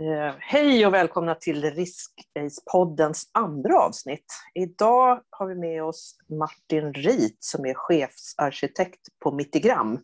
[0.00, 4.24] Eh, hej och välkomna till Risk-Ace-poddens andra avsnitt.
[4.54, 9.98] Idag har vi med oss Martin Rit som är chefsarkitekt på Mittigram.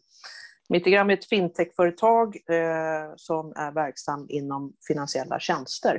[0.68, 5.94] Mittigram är ett fintechföretag eh, som är verksam inom finansiella tjänster.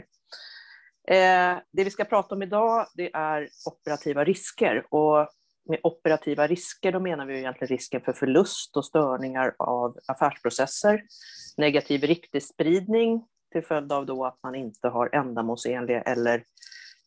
[1.07, 4.93] Eh, det vi ska prata om idag det är operativa risker.
[4.93, 5.27] Och
[5.69, 11.03] med operativa risker då menar vi egentligen risken för förlust och störningar av affärsprocesser,
[11.57, 13.23] negativ ryktesspridning,
[13.57, 16.43] till följd av då att man inte har ändamålsenliga eller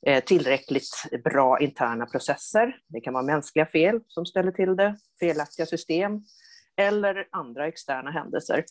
[0.06, 0.90] eh, tillräckligt
[1.24, 2.76] bra interna processer.
[2.88, 6.12] Det kan vara mänskliga fel som ställer till det, felaktiga system
[6.76, 8.64] eller andra externa händelser.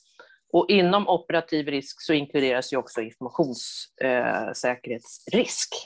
[0.53, 5.73] Och inom operativ risk så inkluderas ju också informationssäkerhetsrisk.
[5.73, 5.79] Eh,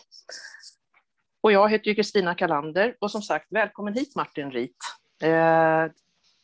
[1.42, 4.78] och jag heter Kristina Kalander och som sagt, välkommen hit Martin Rit.
[5.24, 5.86] Eh,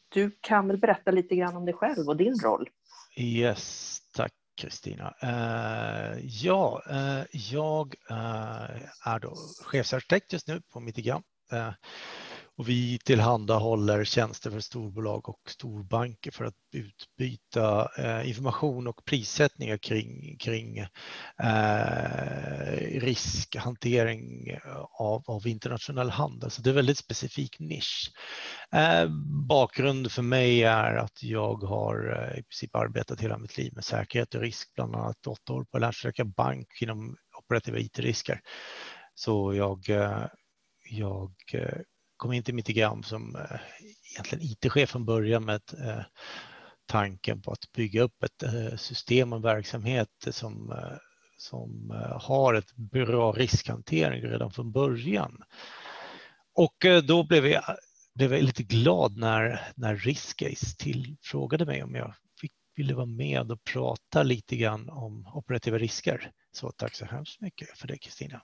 [0.10, 2.70] du kan väl berätta lite grann om dig själv och din roll?
[3.18, 5.14] Yes, tack Kristina.
[5.24, 9.36] Uh, ja, uh, jag uh, är då
[9.66, 11.24] chefsarkitekt just nu på Mitigam.
[12.60, 19.78] Och vi tillhandahåller tjänster för storbolag och storbanker för att utbyta eh, information och prissättningar
[19.78, 20.78] kring, kring
[21.44, 24.58] eh, riskhantering
[25.00, 26.52] av, av, internationell handel.
[26.52, 28.12] Så det är en väldigt specifik nisch.
[28.72, 29.10] Eh,
[29.48, 33.86] bakgrund för mig är att jag har eh, i princip arbetat hela mitt liv med
[33.86, 38.42] säkerhet och risk, bland annat åtta år på Länsstyrka Bank inom operativa IT-risker.
[39.16, 40.26] Så jag, eh,
[40.90, 41.80] jag eh,
[42.20, 43.60] kom in till Mitigram som eh,
[44.14, 46.04] egentligen IT-chef från början med eh,
[46.86, 50.74] tanken på att bygga upp ett eh, system och verksamhet som,
[51.38, 55.44] som har ett bra riskhantering redan från början.
[56.56, 57.64] Och då blev jag,
[58.16, 63.52] blev jag lite glad när, när Riskcase tillfrågade mig om jag fick, ville vara med
[63.52, 66.32] och prata lite grann om operativa risker.
[66.52, 68.42] Så tack så hemskt mycket för det Kristina.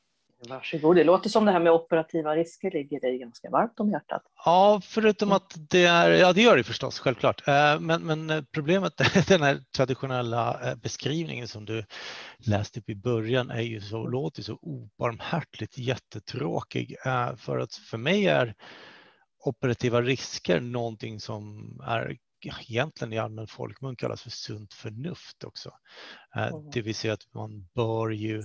[0.50, 0.96] Varsågod.
[0.96, 4.24] Det låter som det här med operativa risker ligger dig ganska varmt om hjärtat.
[4.46, 7.48] Ja, förutom att det är, ja det gör det förstås, självklart.
[7.48, 8.98] Eh, men, men problemet,
[9.28, 11.86] den här traditionella eh, beskrivningen som du
[12.38, 16.96] läste upp i början är ju så, låter så obarmhärtigt jättetråkig.
[17.06, 18.56] Eh, för att för mig är
[19.40, 22.18] operativa risker någonting som är
[22.70, 25.72] egentligen i allmän folkmun kallas för sunt förnuft också.
[26.74, 28.44] Det vill säga att man bör ju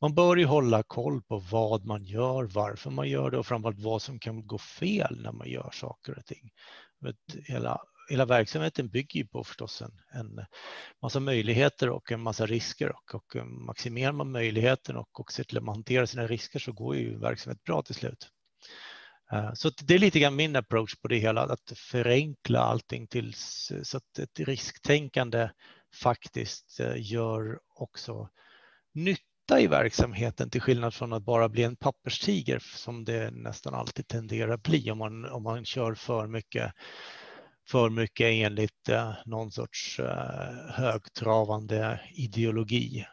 [0.00, 3.80] man bör ju hålla koll på vad man gör, varför man gör det och framförallt
[3.80, 6.50] vad som kan gå fel när man gör saker och ting.
[7.44, 10.46] Hela, hela verksamheten bygger ju på förstås en, en
[11.02, 15.58] massa möjligheter och en massa risker och, och maximerar man möjligheten och, och ser till
[15.58, 18.28] att man hanterar sina risker så går ju verksamhet bra till slut.
[19.32, 23.34] Eh, så det är lite grann min approach på det hela, att förenkla allting till
[23.34, 25.50] så att ett risktänkande
[26.02, 28.28] faktiskt eh, gör också
[28.94, 34.08] nytta i verksamheten till skillnad från att bara bli en papperstiger som det nästan alltid
[34.08, 36.72] tenderar att bli om man, om man kör för mycket,
[37.70, 43.06] för mycket enligt eh, någon sorts eh, högtravande ideologi.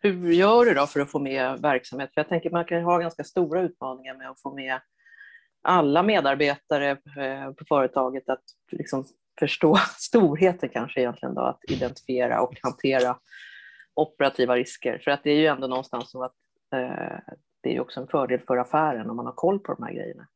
[0.00, 2.10] Hur gör du då för att få med verksamhet?
[2.14, 4.80] För jag tänker man kan ha ganska stora utmaningar med att få med
[5.62, 9.04] alla medarbetare eh, på företaget att liksom
[9.38, 13.16] förstå storheten kanske egentligen då, att identifiera och hantera
[13.98, 15.00] operativa risker.
[15.04, 16.34] För att det är ju ändå någonstans så att
[16.72, 19.92] eh, det är också en fördel för affären om man har koll på de här
[19.92, 20.26] grejerna.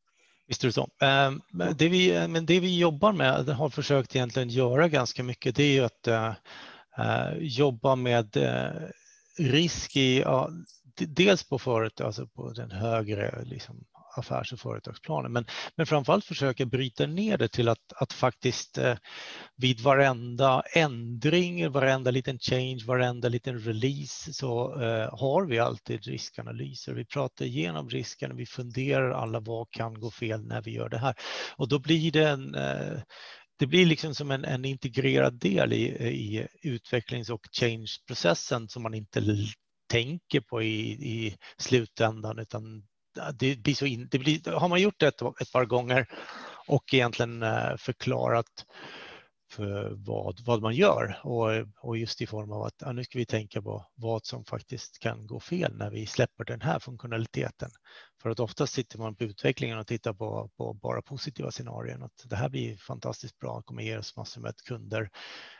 [0.47, 0.89] Visst är det så.
[1.01, 1.31] Eh,
[1.75, 5.63] det vi, eh, men det vi jobbar med, har försökt egentligen göra ganska mycket, det
[5.63, 6.33] är ju att eh,
[6.97, 8.87] eh jobba med eh,
[9.37, 10.49] risk i, ja,
[10.95, 13.85] dels på företag, alltså på den högre liksom,
[14.15, 15.29] affärs och företagsplaner.
[15.29, 18.95] Men, men framförallt försöka bryta ner det till att, att faktiskt eh,
[19.55, 26.93] vid varenda ändring, varenda liten change, varenda liten release så eh, har vi alltid riskanalyser.
[26.93, 30.97] Vi pratar igenom riskerna, vi funderar alla vad kan gå fel när vi gör det
[30.97, 31.15] här.
[31.55, 33.01] Och då blir det en eh,
[33.59, 38.93] det blir liksom som en, en integrerad del i, i utvecklings och change-processen som man
[38.93, 39.21] inte
[39.91, 42.83] tänker på i, i slutändan utan
[43.33, 46.07] det blir så in, det blir, har man gjort det ett, ett par gånger
[46.67, 48.65] och egentligen eh, förklarat
[49.53, 53.19] för vad, vad man gör och, och just i form av att ja, nu ska
[53.19, 57.69] vi tänka på vad som faktiskt kan gå fel när vi släpper den här funktionaliteten.
[58.21, 62.03] För att oftast sitter man på utvecklingen och tittar på, på bara positiva scenarion.
[62.03, 65.09] Att det här blir fantastiskt bra, kommer ge oss massor med kunder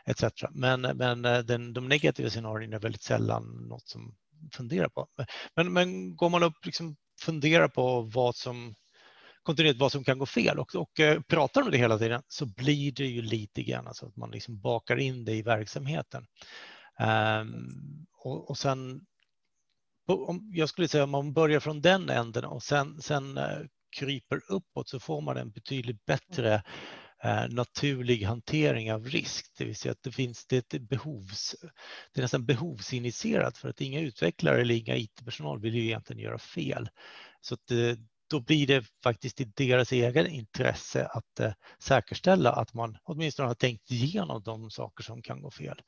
[0.06, 0.24] etc.
[0.52, 4.16] Men, men eh, den, de negativa scenarierna är väldigt sällan något som
[4.54, 5.08] funderar på.
[5.56, 8.75] Men, men går man upp liksom fundera på vad som
[9.44, 12.46] kontinuerligt vad som kan gå fel och, och eh, pratar om det hela tiden så
[12.46, 16.25] blir det ju lite grann alltså att man liksom bakar in det i verksamheten.
[17.00, 19.02] Um, och, och sen,
[20.08, 23.60] om, jag skulle säga om man börjar från den änden och sen, sen eh,
[24.00, 26.64] kryper uppåt så får man en betydligt bättre
[27.24, 31.56] Eh, naturlig hantering av risk, det vill säga att det finns det ett behovs,
[32.14, 36.38] det är nästan behovsinitierat för att inga utvecklare eller inga IT-personal vill ju egentligen göra
[36.38, 36.90] fel.
[37.42, 38.00] Så att det,
[38.30, 43.56] då blir det faktiskt i deras egen intresse att eh, säkerställa att man åtminstone har
[43.56, 45.81] tänkt igenom de saker som kan gå fel.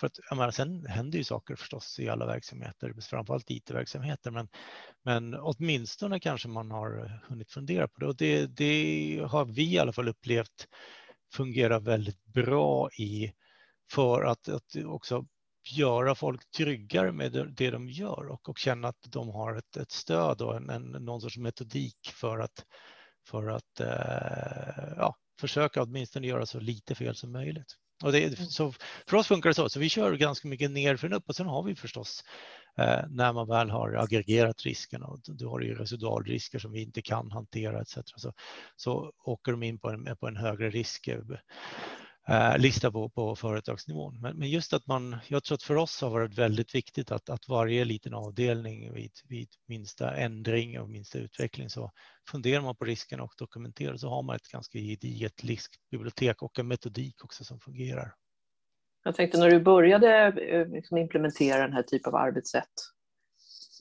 [0.00, 4.48] För att, menar, sen händer ju saker förstås i alla verksamheter, framförallt IT-verksamheter, men,
[5.04, 9.78] men åtminstone kanske man har hunnit fundera på det och det, det har vi i
[9.78, 10.68] alla fall upplevt
[11.32, 13.32] fungerar väldigt bra i
[13.90, 15.26] för att, att också
[15.74, 19.90] göra folk tryggare med det de gör och, och känna att de har ett, ett
[19.90, 22.64] stöd och en, en, någon sorts metodik för att,
[23.28, 27.76] för att eh, ja, försöka åtminstone göra så lite fel som möjligt.
[28.04, 28.72] Och det, så
[29.06, 31.46] för oss funkar det så, så vi kör ganska mycket ner för upp och sen
[31.46, 32.24] har vi förstås
[32.78, 37.02] eh, när man väl har aggregerat risken och då har ju residualrisker som vi inte
[37.02, 37.98] kan hantera etc.
[38.16, 38.32] Så,
[38.76, 41.20] så åker de in på en, på en högre risk eh,
[42.28, 44.20] eh, lista på, på företagsnivån.
[44.20, 47.30] Men, men, just att man, jag tror att för oss har varit väldigt viktigt att,
[47.30, 51.90] att varje liten avdelning vid, vid minsta ändring och minsta utveckling så
[52.30, 56.68] funderar man på risken och dokumenterar så har man ett ganska gediget riskbibliotek och en
[56.68, 58.14] metodik också som fungerar.
[59.04, 62.72] Jag tänkte när du började eh, liksom implementera den här typen av arbetssätt,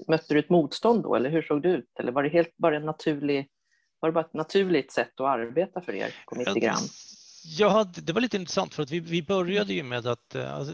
[0.07, 1.99] mötte du ett motstånd då eller hur såg det ut?
[1.99, 3.49] Eller var det helt bara en naturlig,
[3.99, 6.77] var det bara ett naturligt sätt att arbeta för er på Mittigram?
[7.47, 10.73] Ja, det var lite intressant för att vi, vi började ju med att, eh, alltså,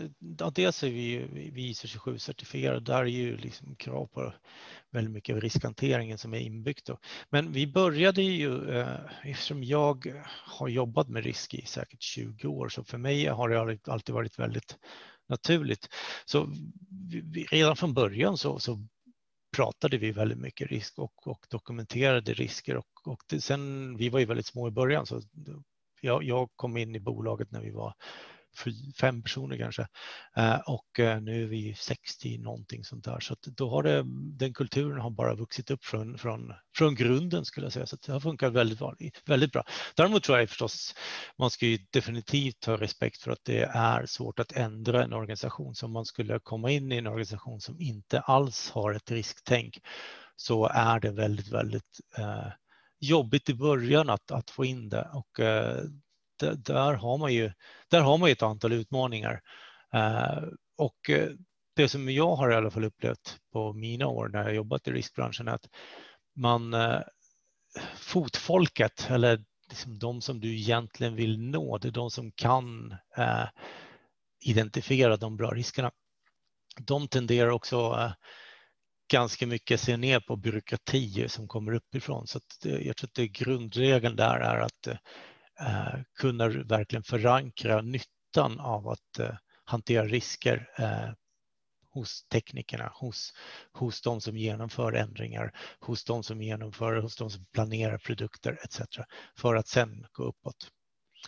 [0.53, 4.33] dels är vi, vi ISO 27 certifierade, där är ju liksom krav på
[4.91, 6.85] väldigt mycket av riskhanteringen som är inbyggt.
[6.85, 6.97] Då.
[7.29, 10.13] Men vi började ju, eh, eftersom jag
[10.45, 14.39] har jobbat med risk i säkert 20 år, så för mig har det alltid varit
[14.39, 14.77] väldigt
[15.29, 15.89] naturligt.
[16.25, 16.49] Så
[17.23, 18.87] vi, redan från början så, så
[19.55, 24.19] pratade vi väldigt mycket risk och, och dokumenterade risker och, och det, sen, vi var
[24.19, 25.21] ju väldigt små i början så
[26.01, 27.93] jag, jag kom in i bolaget när vi var
[28.99, 29.87] fem personer kanske.
[30.37, 33.19] Eh, och eh, nu är vi 60 någonting sånt där.
[33.19, 34.03] Så att då har det,
[34.37, 37.85] den kulturen har bara vuxit upp från, från, från grunden skulle jag säga.
[37.85, 38.81] Så det har funkat väldigt,
[39.25, 39.63] väldigt bra.
[39.95, 40.95] Däremot tror jag förstås
[41.37, 45.75] man ska ju definitivt ha respekt för att det är svårt att ändra en organisation.
[45.75, 49.81] Så om man skulle komma in i en organisation som inte alls har ett risktänk
[50.35, 52.47] så är det väldigt, väldigt eh,
[53.01, 55.83] jobbigt i början att, att få in det och eh,
[56.57, 57.51] där, har man ju,
[57.87, 59.41] där har man ju ett antal utmaningar.
[59.93, 60.43] Eh,
[60.77, 61.29] och eh,
[61.75, 64.91] det som jag har i alla fall upplevt på mina år när jag jobbat i
[64.91, 65.69] riskbranschen är att
[66.35, 66.99] man eh,
[67.95, 73.47] fotfolket eller liksom de som du egentligen vill nå, det är de som kan eh,
[74.45, 75.91] identifiera de bra riskerna.
[76.79, 78.11] De tenderar också
[79.11, 82.27] ganska mycket ser ner på byråkrati som kommer uppifrån.
[82.27, 84.87] Så jag tror att det grundregeln där är att
[85.59, 91.13] eh, kunna verkligen förankra nyttan av att eh, hantera risker eh,
[91.89, 93.33] hos teknikerna, hos,
[93.71, 98.81] hos de som genomför ändringar, hos de som genomför, hos de som planerar produkter etc.
[99.37, 100.71] för att sen gå uppåt.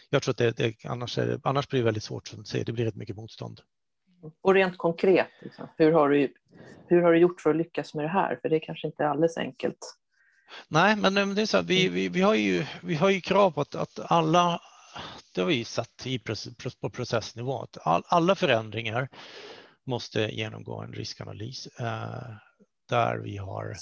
[0.09, 2.65] Jag tror att det, det annars, är, annars blir det väldigt svårt, som du säger,
[2.65, 3.61] det blir rätt mycket motstånd.
[4.41, 6.33] Och rent konkret, liksom, hur, har du,
[6.87, 8.39] hur har du gjort för att lyckas med det här?
[8.41, 9.97] För det är kanske inte är alldeles enkelt.
[10.67, 13.51] Nej, men det är så här, vi, vi, vi, har ju, vi har ju krav
[13.51, 14.61] på att, att alla,
[15.35, 16.19] det har vi satt i,
[16.81, 19.09] på processnivå, att all, alla förändringar
[19.85, 22.35] måste genomgå en riskanalys eh,
[22.89, 23.75] där vi har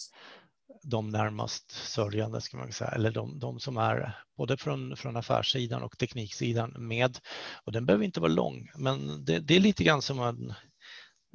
[0.83, 5.83] de närmast sörjande, ska man säga, eller de, de, som är både från, från affärssidan
[5.83, 7.17] och tekniksidan med.
[7.63, 10.53] Och den behöver inte vara lång, men det, det är lite grann som en,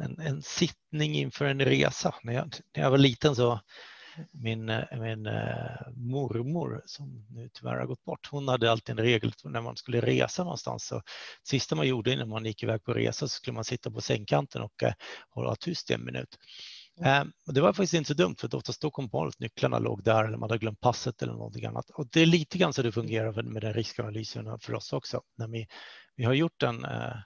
[0.02, 2.14] en, en, sittning inför en resa.
[2.22, 3.60] När jag, när jag var liten så
[4.32, 9.32] min, min eh, mormor, som nu tyvärr har gått bort, hon hade alltid en regel
[9.44, 10.86] när man skulle resa någonstans.
[10.86, 11.02] Så det
[11.48, 14.62] sista man gjorde innan man gick iväg på resa så skulle man sitta på sängkanten
[14.62, 14.92] och eh,
[15.30, 16.38] hålla tyst i en minut.
[17.04, 20.04] Eh, det var faktiskt inte så dumt för oftast då kom på att nycklarna låg
[20.04, 21.90] där eller man hade glömt passet eller någonting annat.
[21.90, 25.22] Och det är lite grann så det fungerar med den riskanalysen för oss också.
[25.38, 25.66] När vi,
[26.16, 27.16] vi har gjort en, eh,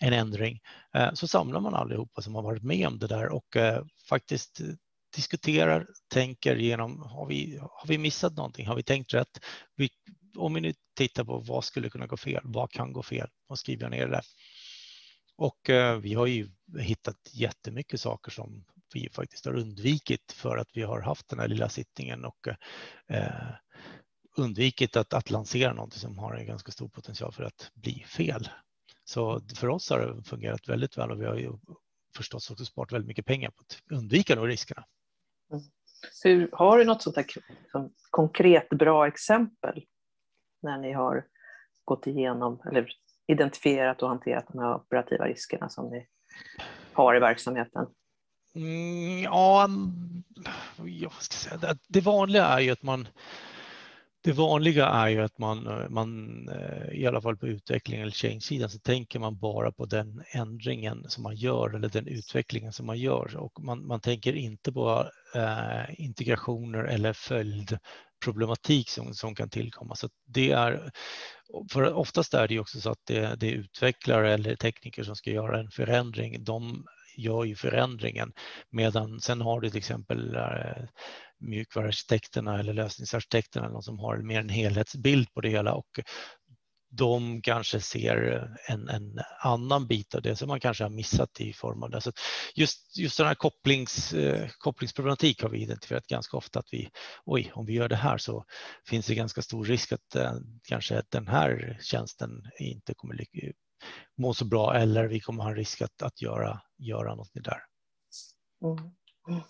[0.00, 0.60] en ändring
[0.94, 4.60] eh, så samlar man allihopa som har varit med om det där och eh, faktiskt
[5.16, 8.66] diskuterar, tänker igenom, har vi, har vi missat någonting?
[8.66, 9.40] Har vi tänkt rätt?
[9.76, 9.90] Vi,
[10.36, 13.58] om vi nu tittar på vad skulle kunna gå fel, vad kan gå fel och
[13.58, 14.24] skriver ner det där.
[15.36, 16.48] Och eh, vi har ju
[16.78, 21.48] hittat jättemycket saker som vi faktiskt har undvikit för att vi har haft den här
[21.48, 22.48] lilla sittningen och
[23.08, 23.52] eh,
[24.36, 28.48] undvikit att, att lansera något som har en ganska stor potential för att bli fel.
[29.04, 31.52] Så för oss har det fungerat väldigt väl och vi har ju
[32.16, 34.84] förstås också sparat väldigt mycket pengar på att undvika de riskerna.
[35.52, 35.62] Mm.
[36.24, 37.26] Hur, har du något sånt här
[37.70, 39.84] som konkret bra exempel
[40.62, 41.26] när ni har
[41.84, 42.88] gått igenom eller
[43.26, 46.06] identifierat och hanterat de här operativa riskerna som ni
[46.92, 47.86] har i verksamheten?
[48.54, 49.68] Mm, ja,
[50.86, 53.08] jag ska säga, det vanliga är ju att man
[54.22, 58.70] det vanliga är ju att man, man eh, i alla fall på utveckling eller change-sidan
[58.70, 62.98] så tänker man bara på den ändringen som man gör eller den utvecklingen som man
[62.98, 69.94] gör och man, man tänker inte på eh, integrationer eller följdproblematik som, som kan tillkomma.
[69.94, 70.90] Så det är,
[71.72, 75.16] för oftast är det ju också så att det, det är utvecklare eller tekniker som
[75.16, 76.44] ska göra en förändring.
[76.44, 76.86] De
[77.20, 78.32] gör ju förändringen.
[78.70, 80.84] Medan sen har du till exempel eh,
[81.40, 86.00] mjukvaruarkitekterna eller lösningsarkitekterna någon som har mer en helhetsbild på det hela och
[86.90, 91.40] de kanske ser eh, en, en, annan bit av det som man kanske har missat
[91.40, 92.00] i form av det.
[92.00, 92.12] Så
[92.54, 96.90] just, just den här kopplings, eh, kopplingsproblematik har vi identifierat ganska ofta att vi,
[97.24, 98.44] oj, om vi gör det här så
[98.88, 100.32] finns det ganska stor risk att eh,
[100.68, 103.50] kanske den här tjänsten inte kommer eh,
[104.18, 107.62] må så bra eller vi kommer ha en risk att, att göra, göra något där.
[108.64, 108.78] Mm.
[109.28, 109.42] Mm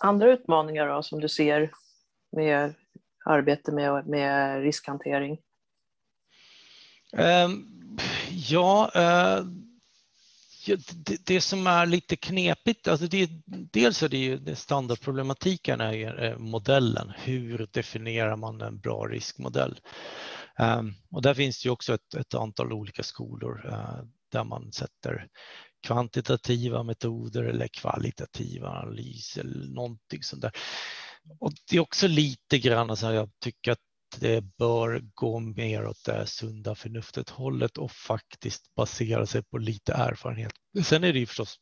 [0.00, 1.70] andra utmaningar då, som du ser
[2.32, 2.74] med
[3.24, 5.38] arbete med, med riskhantering?
[7.18, 7.66] Ehm,
[7.98, 8.04] eh,
[8.50, 8.90] ja,
[10.66, 16.24] det, det, som är lite knepigt, alltså det, dels är det ju det standardproblematiken är
[16.24, 17.12] eh, modellen.
[17.16, 19.80] Hur definierar man en bra riskmodell?
[20.58, 24.00] Ehm, och där finns det ju också ett, ett antal olika skolor eh,
[24.32, 25.26] där man sätter
[25.86, 30.52] kvantitativa metoder eller kvalitativa analyser eller någonting sånt där.
[31.40, 33.78] Och det är också lite grann så här jag tycker att
[34.20, 39.92] det bör gå mer åt det sunda förnuftet hållet och faktiskt basera sig på lite
[39.92, 40.52] erfarenhet.
[40.84, 41.58] Sen är det ju förstås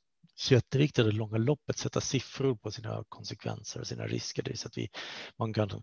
[0.50, 4.42] jätteviktigt i det långa loppet sätta siffror på sina konsekvenser och sina risker.
[4.42, 4.88] Det så att vi,
[5.38, 5.82] man kan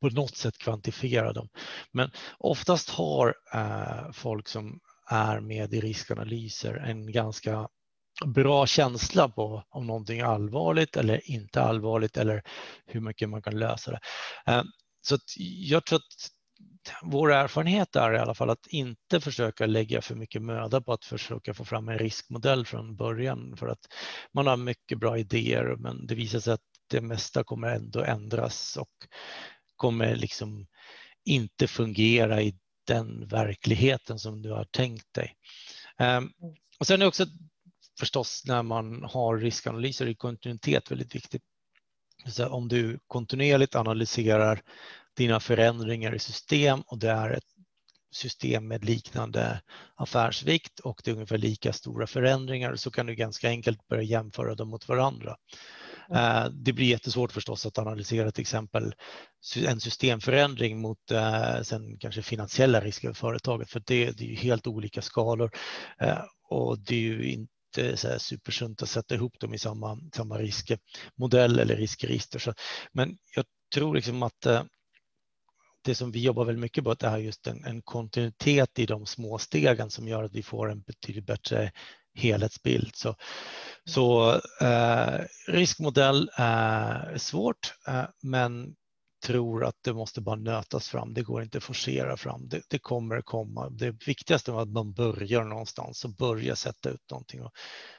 [0.00, 1.48] på något sätt kvantifiera dem.
[1.92, 4.80] Men oftast har eh, folk som
[5.10, 7.68] är med i riskanalyser en ganska
[8.26, 12.42] bra känsla på om någonting är allvarligt eller inte allvarligt eller
[12.86, 14.00] hur mycket man kan lösa det.
[14.46, 14.62] Eh,
[15.06, 15.18] så
[15.68, 16.30] jag tror att
[17.02, 21.04] vår erfarenhet är i alla fall att inte försöka lägga för mycket möda på att
[21.04, 23.86] försöka få fram en riskmodell från början för att
[24.32, 28.76] man har mycket bra idéer men det visar sig att det mesta kommer ändå ändras
[28.76, 28.90] och
[29.76, 30.66] kommer liksom
[31.24, 35.34] inte fungera i den verkligheten som du har tänkt dig.
[35.98, 36.30] Ehm,
[36.78, 37.26] och sen är också
[37.98, 41.42] förstås när man har riskanalyser i kontinuitet väldigt viktigt.
[42.26, 44.62] Så om du kontinuerligt analyserar
[45.16, 47.54] dina förändringar i system och det är ett
[48.14, 49.60] system med liknande
[49.94, 54.54] affärsvikt och det är ungefär lika stora förändringar så kan du ganska enkelt börja jämföra
[54.54, 55.36] dem mot varandra.
[56.10, 58.94] Eh, det blir jättesvårt förstås att analysera till exempel
[59.66, 64.36] en systemförändring mot eh, sen kanske finansiella risker för företaget för det, det är ju
[64.36, 65.50] helt olika skalor
[66.00, 67.32] eh, och det är ju
[67.78, 72.38] inte så supersunt att sätta ihop dem i samma, samma riskmodell eller riskregister.
[72.38, 72.54] Så,
[72.92, 74.62] men jag tror liksom att eh,
[75.84, 79.38] det som vi jobbar väldigt mycket på är just en, en kontinuitet i de små
[79.38, 81.72] stegen som gör att vi får en betydligt bättre
[82.14, 82.96] helhetsbild.
[82.96, 83.16] Så,
[83.84, 88.74] så eh, riskmodell eh, är svårt, eh, men
[89.24, 91.14] tror att det måste bara nötas fram.
[91.14, 92.48] Det går inte att forcera fram.
[92.48, 93.70] Det, det kommer komma.
[93.70, 97.42] Det viktigaste är att man börjar någonstans och börjar sätta ut någonting.
[97.42, 97.52] Och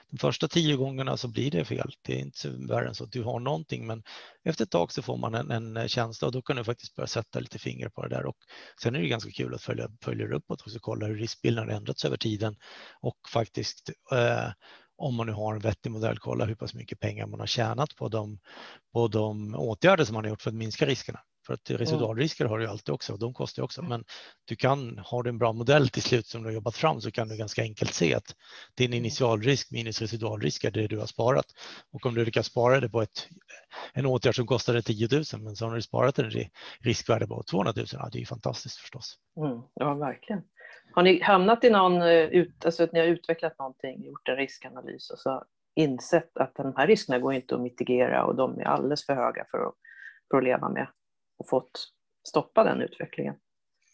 [0.10, 1.92] de första tio gångerna så blir det fel.
[2.02, 4.04] Det är inte värre än så att du har någonting, men
[4.44, 6.96] efter ett tag så får man en, en eh, känsla och då kan du faktiskt
[6.96, 8.26] börja sätta lite finger på det där.
[8.26, 8.38] Och
[8.82, 12.06] sen är det ganska kul att följa, följa uppåt och kolla hur riskbilden har ändrats
[12.06, 12.56] över tiden
[13.02, 14.50] och faktiskt eh,
[14.98, 17.96] om man nu har en vettig modell, kolla hur pass mycket pengar man har tjänat
[17.96, 18.40] på de,
[18.94, 21.20] på de åtgärder som man har gjort för att minska riskerna.
[21.46, 23.82] För att residualrisker har du alltid också och de kostar också.
[23.82, 24.04] Men
[24.46, 27.12] du kan, har du en bra modell till slut som du har jobbat fram så
[27.12, 28.36] kan du ganska enkelt se att
[28.76, 28.98] din mm.
[28.98, 31.46] initialrisk minus residualrisk är det du har sparat.
[31.92, 33.28] Och om du lyckas spara det på ett,
[33.94, 36.32] en åtgärd som kostade 10 000 men så har du sparat en
[36.80, 39.18] riskvärde på 200 000, ja, det är ju fantastiskt förstås.
[39.38, 40.42] Mm, ja, verkligen.
[40.96, 45.10] Har ni hamnat i någon, eh, alltså att ni har utvecklat någonting, gjort en riskanalys
[45.10, 45.44] och så
[45.76, 49.46] insett att de här riskerna går inte att mitigera och de är alldeles för höga
[49.52, 49.74] för att,
[50.32, 50.88] för att leva med
[51.38, 51.88] och fått
[52.28, 53.36] stoppa den utvecklingen?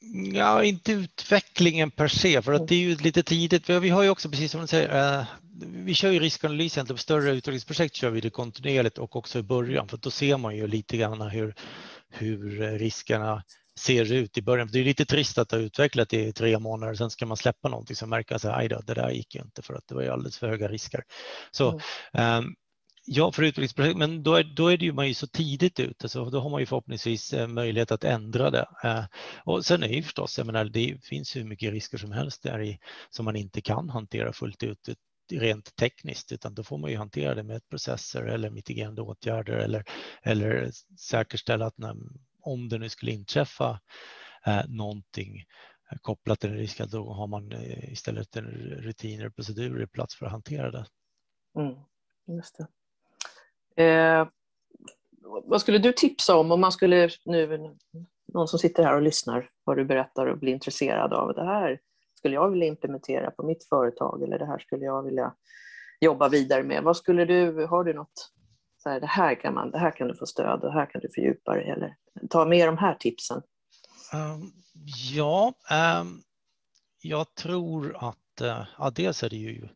[0.01, 3.69] Mm, ja, inte utvecklingen per se, för att det är ju lite tidigt.
[3.69, 5.25] Vi har ju också, precis som du säger, eh,
[5.61, 9.87] vi kör ju riskanalys på större utvecklingsprojekt kör vi det kontinuerligt och också i början,
[9.87, 11.55] för då ser man ju lite grann hur,
[12.09, 13.43] hur eh, riskerna
[13.79, 14.69] ser ut i början.
[14.71, 17.69] Det är lite trist att ha utvecklat det i tre månader, sen ska man släppa
[17.69, 20.01] någonting som märker att aj då, det där gick ju inte för att det var
[20.01, 21.03] ju alldeles för höga risker.
[21.51, 21.81] Så
[22.13, 22.37] mm.
[22.45, 22.55] um,
[23.05, 26.09] Ja, för utvecklingsprojekt, men då är, då är det ju man ju så tidigt ute
[26.09, 28.65] så då har man ju förhoppningsvis eh, möjlighet att ändra det.
[28.83, 29.03] Eh,
[29.43, 32.61] och sen är ju förstås, jag menar, det finns hur mycket risker som helst där
[32.61, 34.89] i som man inte kan hantera fullt ut
[35.31, 39.85] rent tekniskt, utan då får man ju hantera det med processer eller mitigerande åtgärder eller,
[40.23, 41.95] eller säkerställa att när,
[42.41, 43.79] om det nu skulle inträffa
[44.45, 45.37] eh, någonting
[45.91, 48.45] eh, kopplat till en risk, då har man eh, istället en
[48.81, 50.85] rutiner och procedurer i plats för att hantera det.
[51.59, 51.75] Mm,
[52.37, 52.67] just det.
[53.83, 54.27] Eh,
[55.21, 57.75] vad skulle du tipsa om om man skulle nu,
[58.33, 61.79] någon som sitter här och lyssnar, vad du berättar och blir intresserad av det här
[62.21, 65.35] skulle jag vilja implementera på mitt företag eller det här skulle jag vilja
[65.99, 66.83] jobba vidare med.
[66.83, 68.31] Vad skulle du, har du något,
[68.77, 71.01] så här, det, här kan man, det här kan du få stöd och här kan
[71.01, 71.95] du fördjupa dig eller
[72.29, 73.41] ta med de här tipsen?
[74.13, 74.53] Um,
[75.11, 75.53] ja,
[76.01, 76.23] um,
[77.01, 79.67] jag tror att, uh, ja, dels är det ju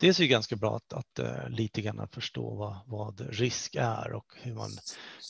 [0.00, 4.12] dels är det ganska bra att, att uh, lite grann förstå vad, vad risk är
[4.12, 4.70] och hur man,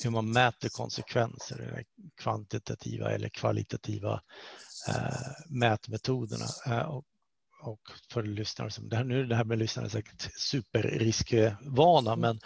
[0.03, 1.85] hur man mäter konsekvenser,
[2.17, 4.23] kvantitativa eller kvalitativa
[4.89, 6.47] uh, mätmetoderna.
[6.69, 7.05] Uh, och,
[7.61, 7.81] och
[8.13, 12.21] för lyssnare som, det här, nu är det här med lyssnare säkert superriskvana, mm.
[12.21, 12.39] men,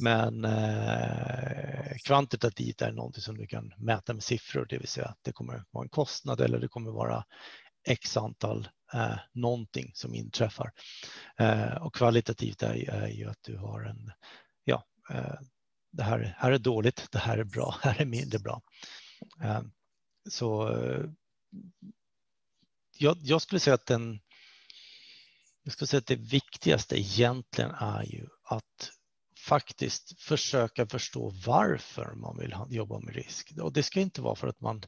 [0.00, 5.18] men eh, kvantitativt är någonting som du kan mäta med siffror, det vill säga att
[5.22, 7.24] det kommer vara en kostnad eller det kommer vara
[7.88, 10.72] x antal eh, någonting som inträffar.
[11.38, 14.12] Eh, och kvalitativt är, är ju att du har en,
[14.64, 15.34] ja, eh,
[15.92, 18.62] det här, här är dåligt, det här är bra, här är mindre bra.
[19.42, 19.62] Eh,
[20.30, 21.04] så eh,
[22.98, 24.20] jag, jag, skulle säga att den,
[25.68, 28.90] jag skulle säga att det viktigaste egentligen är ju att
[29.38, 33.52] faktiskt försöka förstå varför man vill jobba med risk.
[33.60, 34.82] Och det ska inte vara för att man,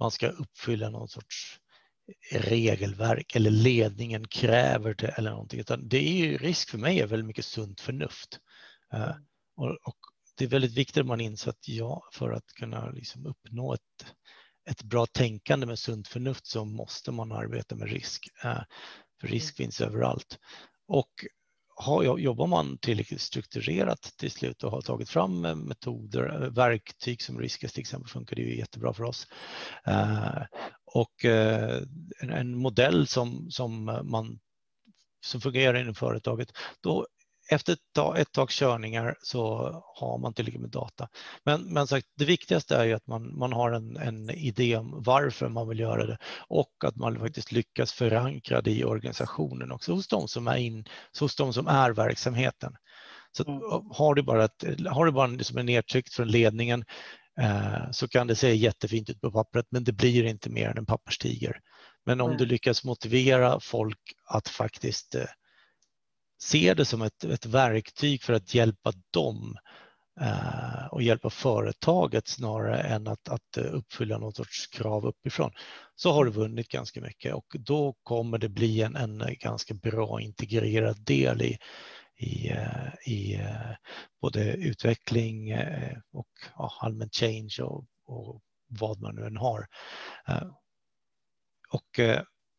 [0.00, 1.60] man ska uppfylla någon sorts
[2.32, 7.06] regelverk eller ledningen kräver det eller någonting, utan det är ju risk för mig är
[7.06, 8.40] väldigt mycket sunt förnuft.
[8.92, 9.14] Eh,
[9.56, 9.96] och, och,
[10.36, 14.14] det är väldigt viktigt att man inser att ja, för att kunna liksom uppnå ett,
[14.70, 18.28] ett bra tänkande med sunt förnuft så måste man arbeta med risk.
[18.44, 18.62] Eh,
[19.20, 20.38] för risk finns överallt.
[20.88, 21.10] Och
[21.76, 27.72] har, jobbar man tillräckligt strukturerat till slut och har tagit fram metoder, verktyg som Riskas
[27.72, 29.26] till exempel funkar det ju jättebra för oss.
[29.86, 30.42] Eh,
[30.84, 31.82] och eh,
[32.20, 34.38] en modell som, som man
[35.26, 37.06] som fungerar inom företaget, då
[37.50, 41.08] efter ett, tag, ett tag körningar så har man tillräckligt med data.
[41.44, 45.02] Men, men sagt, det viktigaste är ju att man, man har en, en idé om
[45.02, 49.92] varför man vill göra det och att man faktiskt lyckas förankra det i organisationen också
[49.92, 50.84] hos de som är, in,
[51.20, 52.76] hos de som är verksamheten.
[53.32, 53.60] Så mm.
[53.90, 56.84] har du bara, ett, har du bara liksom en nedtryckt från ledningen
[57.40, 60.78] eh, så kan det se jättefint ut på pappret men det blir inte mer än
[60.78, 61.60] en papperstiger.
[62.06, 65.24] Men om du lyckas motivera folk att faktiskt eh,
[66.42, 69.56] ser det som ett, ett verktyg för att hjälpa dem
[70.20, 75.52] eh, och hjälpa företaget snarare än att, att eh, uppfylla någon sorts krav uppifrån,
[75.94, 80.20] så har du vunnit ganska mycket och då kommer det bli en, en ganska bra
[80.20, 81.58] integrerad del i,
[82.16, 83.76] i, eh, i eh,
[84.20, 85.54] både utveckling
[86.12, 89.66] och ja, allmän change och, och, vad man nu än har.
[91.68, 92.00] Och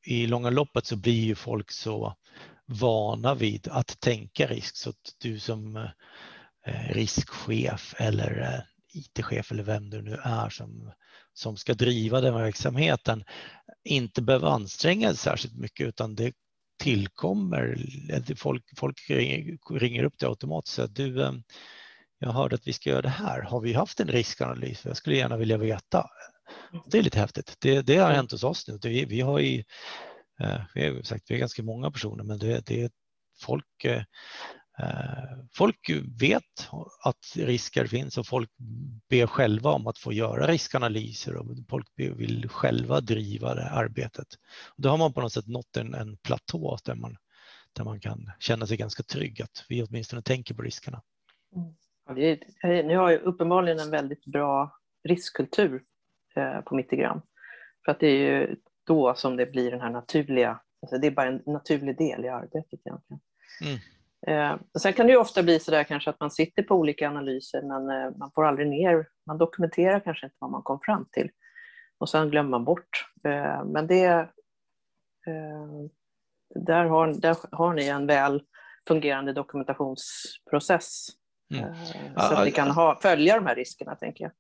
[0.06, 2.16] i långa loppet så blir ju folk så
[2.68, 4.76] vana vid att tänka risk.
[4.76, 5.76] Så att du som
[6.66, 8.60] eh, riskchef eller eh,
[9.00, 10.92] IT-chef eller vem du nu är som,
[11.34, 13.24] som ska driva den verksamheten
[13.84, 16.34] inte behöver anstränga sig särskilt mycket utan det
[16.84, 17.78] tillkommer,
[18.36, 19.10] folk, folk
[19.70, 21.34] ringer, upp dig automatiskt och säger du, eh,
[22.20, 23.42] jag hörde att vi ska göra det här.
[23.42, 24.86] Har vi haft en riskanalys?
[24.86, 26.06] Jag skulle gärna vilja veta.
[26.86, 27.56] Det är lite häftigt.
[27.60, 28.80] Det, det har hänt hos oss nu.
[28.84, 29.64] Vi, vi har Eh,
[30.40, 32.90] Eh, vi är, sagt, vi är ganska många personer, men det, det är
[33.42, 34.04] folk, eh,
[34.80, 36.70] eh, folk vet
[37.04, 38.50] att risker finns och folk
[39.10, 44.28] ber själva om att få göra riskanalyser och folk vill själva driva det arbetet.
[44.68, 47.18] Och då har man på något sätt nått en, en platå där man,
[47.74, 51.02] där man kan känna sig ganska trygg att vi åtminstone tänker på riskerna.
[51.56, 51.74] Mm.
[52.88, 55.84] Ni har ju uppenbarligen en väldigt bra riskkultur
[56.36, 57.22] eh, på Mittigram.
[57.86, 58.56] För att det är ju
[58.88, 62.30] då som det blir den här naturliga, alltså det är bara en naturlig del i
[62.30, 63.20] arbetet egentligen.
[63.62, 63.80] Mm.
[64.28, 67.10] Eh, sen kan det ju ofta bli så där kanske att man sitter på olika
[67.10, 71.06] analyser men eh, man får aldrig ner, man dokumenterar kanske inte vad man kom fram
[71.12, 71.30] till
[71.98, 73.06] och sen glömmer man bort.
[73.24, 74.06] Eh, men det,
[75.28, 75.68] eh,
[76.56, 78.44] där, har, där har ni en väl
[78.88, 81.08] fungerande dokumentationsprocess
[81.54, 81.64] mm.
[81.64, 84.32] Eh, så att ni kan ha, följa de här riskerna tänker jag.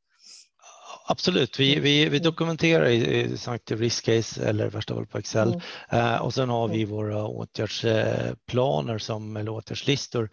[1.07, 1.59] Absolut.
[1.59, 3.37] Vi, vi, vi dokumenterar i, i
[3.75, 5.47] risk case eller värsta fall på Excel
[5.91, 6.13] mm.
[6.13, 6.95] eh, och sen har vi mm.
[6.95, 10.29] våra åtgärdsplaner som, eller åtgärdslistor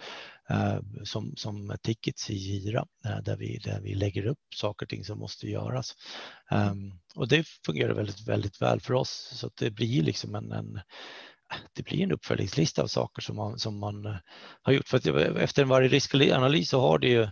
[0.50, 4.90] eh, som, som tickets i Gira eh, där, vi, där vi lägger upp saker och
[4.90, 5.94] ting som måste göras.
[6.50, 10.52] Um, och det fungerar väldigt, väldigt väl för oss så att det blir liksom en,
[10.52, 10.80] en
[11.72, 14.18] det blir en uppföljningslista av saker som man, som man
[14.62, 14.88] har gjort.
[14.88, 15.06] För att
[15.36, 17.28] efter varje riskanalys så har det ju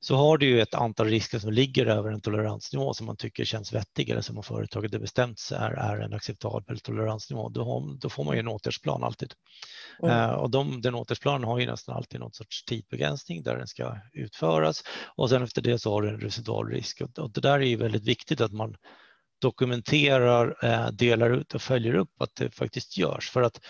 [0.00, 3.44] så har du ju ett antal risker som ligger över en toleransnivå som man tycker
[3.44, 7.48] känns vettig eller som företaget har bestämt sig är, är en acceptabel toleransnivå.
[7.48, 9.34] Då, har, då får man ju en åtgärdsplan alltid.
[10.02, 10.16] Mm.
[10.16, 13.96] Uh, och de, den åtgärdsplanen har ju nästan alltid någon sorts tidsbegränsning där den ska
[14.12, 14.82] utföras
[15.16, 17.76] och sen efter det så har du en residualrisk och, och det där är ju
[17.76, 18.74] väldigt viktigt att man
[19.40, 23.60] dokumenterar, uh, delar ut och följer upp att det faktiskt görs för att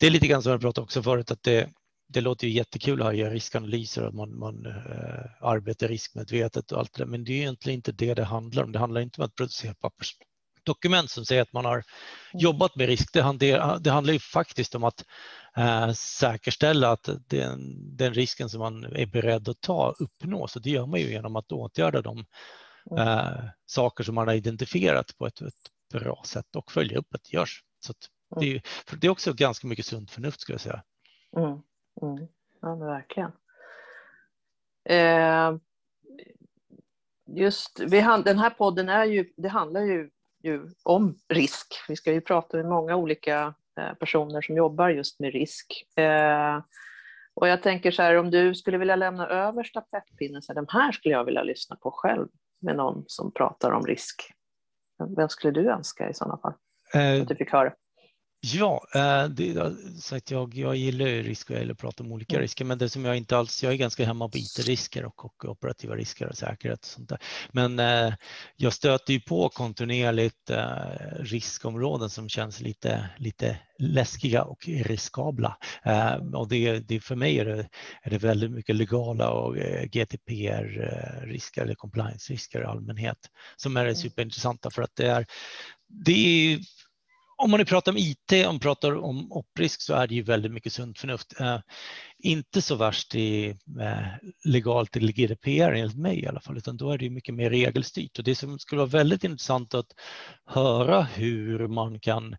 [0.00, 1.70] det är lite grann som jag pratade också förut att det
[2.08, 6.92] det låter ju jättekul att göra riskanalyser och man, man äh, arbetar riskmedvetet och allt
[6.94, 8.72] det där, men det är egentligen inte det det handlar om.
[8.72, 11.84] Det handlar inte om att producera pappersdokument som säger att man har mm.
[12.32, 13.12] jobbat med risk.
[13.12, 15.04] Det, handlar, det handlar ju faktiskt om att
[15.56, 17.60] äh, säkerställa att den,
[17.96, 21.36] den, risken som man är beredd att ta uppnås och det gör man ju genom
[21.36, 22.24] att åtgärda de
[22.98, 25.54] äh, saker som man har identifierat på ett, ett,
[25.92, 27.62] bra sätt och följa upp att det görs.
[27.80, 27.94] Så
[28.40, 28.62] det, är,
[29.00, 30.82] det är också ganska mycket sunt förnuft skulle jag säga.
[31.36, 31.58] Mm.
[32.02, 32.28] Mm.
[32.60, 33.32] Ja, men verkligen.
[34.84, 35.56] Eh,
[37.26, 40.10] just, vi, den här podden är ju, det handlar ju,
[40.42, 41.74] ju, om risk.
[41.88, 45.84] Vi ska ju prata med många olika eh, personer som jobbar just med risk.
[45.96, 46.60] Eh,
[47.34, 50.66] och jag tänker så här, om du skulle vilja lämna över stafettpinnen, så här, de
[50.68, 52.28] här skulle jag vilja lyssna på själv
[52.60, 54.32] med någon som pratar om risk.
[55.16, 56.54] Vem skulle du önska i sådana fall?
[56.94, 57.72] Eh, att du fick höra?
[58.54, 62.34] Ja, eh, det, sagt, jag, jag gillar risk och jag gillar att prata om olika
[62.34, 62.42] mm.
[62.42, 65.44] risker, men det som jag inte alls, jag är ganska hemma på IT-risker och, och,
[65.44, 67.18] operativa risker och säkerhet och sånt där.
[67.52, 68.14] Men eh,
[68.56, 70.66] jag stöter ju på kontinuerligt eh,
[71.18, 75.56] riskområden som känns lite, lite läskiga och riskabla.
[75.84, 77.68] Eh, och det, det, för mig är det,
[78.02, 83.18] är det väldigt mycket legala och eh, GDPR-risker eller compliance-risker i allmänhet
[83.56, 83.94] som är mm.
[83.94, 85.26] superintressanta för att det är
[85.88, 86.58] det är
[87.36, 90.22] om man nu pratar om IT, om man pratar om opprisk så är det ju
[90.22, 91.40] väldigt mycket sunt förnuft.
[91.40, 91.58] Eh,
[92.18, 93.48] inte så värst i,
[93.80, 94.06] eh,
[94.44, 98.18] legalt i GDPR enligt mig i alla fall, utan då är det mycket mer regelstyrt.
[98.18, 99.92] Och det som skulle vara väldigt intressant att
[100.46, 102.36] höra hur man kan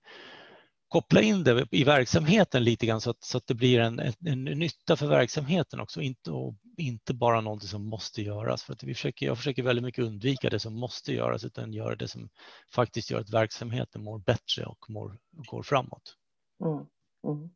[0.88, 4.14] koppla in det i verksamheten lite grann så att, så att det blir en, en,
[4.26, 8.64] en nytta för verksamheten också, inte, och inte bara någonting som måste göras.
[8.64, 11.96] För att vi försöker, jag försöker väldigt mycket undvika det som måste göras utan göra
[11.96, 12.30] det som
[12.76, 16.16] faktiskt gör att verksamheten mår bättre och mår, går framåt.
[16.66, 16.86] Mm.
[17.28, 17.50] Mm.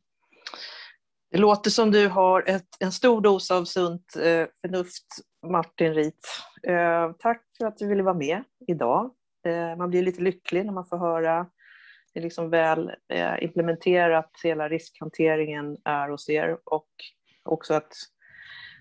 [1.31, 5.05] Det låter som du har ett, en stor dos av sunt eh, förnuft,
[5.51, 6.27] Martin Rit.
[6.67, 9.11] Eh, tack för att du ville vara med idag.
[9.45, 11.47] Eh, man blir lite lycklig när man får höra
[12.13, 16.89] det är liksom väl eh, implementerat, hela riskhanteringen är hos er och
[17.43, 17.93] också att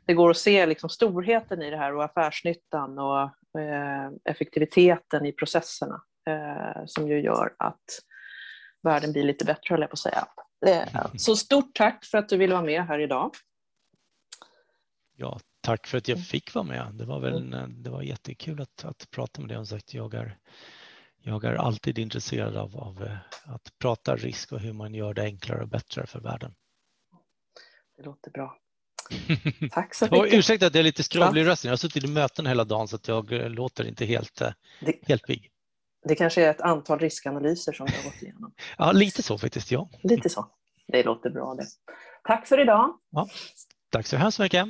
[0.07, 3.23] det går att se liksom storheten i det här och affärsnyttan och
[3.61, 7.85] eh, effektiviteten i processerna eh, som ju gör att
[8.83, 10.27] världen blir lite bättre, höll jag på att säga.
[11.19, 13.31] Så stort tack för att du ville vara med här idag.
[15.17, 16.95] Ja, tack för att jag fick vara med.
[16.95, 19.57] Det var, väl en, det var jättekul att, att prata med dig.
[19.57, 20.39] Som sagt, jag är
[21.23, 23.17] jag är alltid intresserad av, av, eh,
[23.55, 26.55] att prata risk och hur man gör det enklare och bättre för världen.
[27.97, 28.57] Det låter bra.
[29.71, 30.35] Tack så mycket.
[30.35, 31.69] ursäkta att jag är lite skrovlig i rösten.
[31.69, 34.53] Jag har suttit i möten hela dagen så att jag eh, låter inte helt, eh,
[34.81, 35.51] det, helt pigg.
[36.05, 38.53] Det kanske är ett antal riskanalyser som du har gått igenom.
[38.79, 39.71] ja, lite så faktiskt.
[39.71, 39.89] Ja.
[40.03, 40.51] Lite så.
[40.87, 41.67] Det låter bra det.
[42.25, 42.99] Tack för idag.
[43.11, 43.29] Ja,
[43.91, 44.67] tack så hemskt mycket.